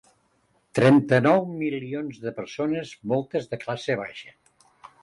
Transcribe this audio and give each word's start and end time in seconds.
Trenta-nou 0.79 1.45
milions 1.59 2.19
de 2.27 2.35
persones, 2.41 2.95
moltes 3.13 3.51
de 3.55 3.65
classe 3.67 4.01
baixa. 4.05 4.37